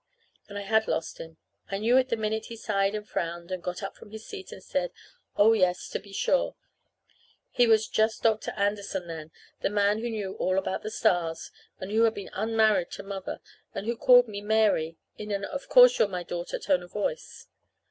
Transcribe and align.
And 0.49 0.57
I 0.57 0.63
had 0.63 0.87
lost 0.87 1.19
him. 1.19 1.37
I 1.69 1.77
knew 1.77 1.95
it 1.95 2.09
the 2.09 2.15
minute 2.17 2.45
he 2.45 2.55
sighed 2.55 2.95
and 2.95 3.07
frowned 3.07 3.51
and 3.51 3.61
got 3.61 3.83
up 3.83 3.95
from 3.95 4.09
his 4.09 4.25
seat 4.25 4.51
and 4.51 4.63
said, 4.63 4.91
oh, 5.37 5.53
yes, 5.53 5.87
to 5.89 5.99
be 5.99 6.11
sure. 6.11 6.55
He 7.51 7.67
was 7.67 7.87
just 7.87 8.23
Dr. 8.23 8.49
Anderson 8.57 9.05
then 9.05 9.29
the 9.59 9.69
man 9.69 9.99
who 9.99 10.09
knew 10.09 10.33
all 10.39 10.57
about 10.57 10.81
the 10.81 10.89
stars, 10.89 11.51
and 11.79 11.91
who 11.91 12.01
had 12.01 12.15
been 12.15 12.31
unmarried 12.33 12.89
to 12.93 13.03
Mother, 13.03 13.41
and 13.75 13.85
who 13.85 13.95
called 13.95 14.27
me 14.27 14.41
"Mary" 14.41 14.97
in 15.19 15.29
an 15.29 15.45
of 15.45 15.69
course 15.69 15.99
you're 15.99 16.07
my 16.07 16.23
daughter 16.23 16.57
tone 16.57 16.81
of 16.81 16.91
voice. 16.91 17.45